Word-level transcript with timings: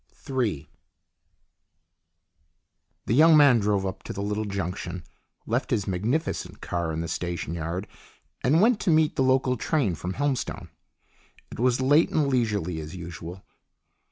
Ill 0.27 0.35
THE 3.05 3.13
young 3.13 3.37
man 3.37 3.59
drove 3.59 3.85
up 3.85 4.01
to 4.01 4.13
the 4.13 4.23
little 4.23 4.45
junction, 4.45 5.03
left 5.45 5.69
his 5.69 5.85
magnificent 5.85 6.59
car 6.59 6.91
in 6.91 7.01
the 7.01 7.07
station 7.07 7.53
yard, 7.53 7.85
and 8.43 8.61
went 8.63 8.79
to 8.79 8.89
meet 8.89 9.15
the 9.15 9.21
local 9.21 9.55
train 9.57 9.93
from 9.93 10.13
Helmstone. 10.13 10.69
It 11.51 11.59
was 11.59 11.81
late 11.81 12.09
and 12.09 12.25
leisurely, 12.27 12.79
as 12.79 12.95
usual. 12.95 13.43